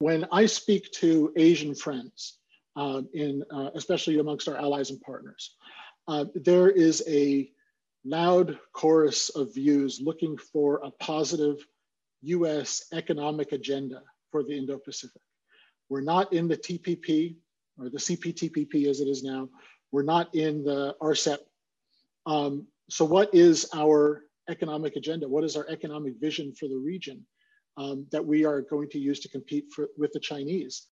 when 0.00 0.26
I 0.32 0.46
speak 0.46 0.90
to 0.92 1.30
Asian 1.36 1.74
friends, 1.74 2.38
uh, 2.74 3.02
in 3.12 3.44
uh, 3.50 3.70
especially 3.74 4.18
amongst 4.18 4.48
our 4.48 4.56
allies 4.56 4.90
and 4.90 5.00
partners, 5.02 5.54
uh, 6.08 6.24
there 6.34 6.70
is 6.70 7.04
a 7.06 7.50
loud 8.04 8.58
chorus 8.72 9.28
of 9.28 9.54
views 9.54 10.00
looking 10.02 10.38
for 10.38 10.80
a 10.82 10.90
positive 10.92 11.58
US 12.22 12.86
economic 12.94 13.52
agenda 13.52 14.02
for 14.30 14.42
the 14.42 14.56
Indo 14.56 14.78
Pacific. 14.78 15.20
We're 15.90 16.00
not 16.00 16.32
in 16.32 16.48
the 16.48 16.56
TPP 16.56 17.36
or 17.78 17.90
the 17.90 17.98
CPTPP 17.98 18.86
as 18.86 19.00
it 19.00 19.08
is 19.08 19.22
now. 19.22 19.50
We're 19.92 20.02
not 20.02 20.34
in 20.34 20.64
the 20.64 20.96
RCEP. 21.02 21.38
Um, 22.24 22.66
so, 22.88 23.04
what 23.04 23.34
is 23.34 23.68
our 23.74 24.22
economic 24.48 24.96
agenda? 24.96 25.28
What 25.28 25.44
is 25.44 25.56
our 25.56 25.68
economic 25.68 26.14
vision 26.18 26.54
for 26.54 26.68
the 26.68 26.78
region 26.78 27.26
um, 27.76 28.06
that 28.12 28.24
we 28.24 28.44
are 28.44 28.60
going 28.62 28.88
to 28.90 28.98
use 28.98 29.20
to 29.20 29.28
compete 29.28 29.66
for, 29.74 29.88
with 29.96 30.12
the 30.12 30.20
Chinese? 30.20 30.86